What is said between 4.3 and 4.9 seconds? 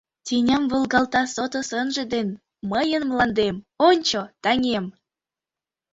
таҥем!